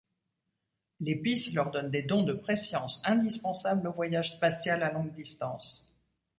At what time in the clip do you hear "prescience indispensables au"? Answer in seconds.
2.33-3.93